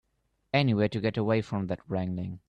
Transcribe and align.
Anywhere 0.51 0.89
to 0.89 0.99
get 0.99 1.15
away 1.17 1.43
from 1.43 1.67
that 1.67 1.81
wrangling. 1.87 2.39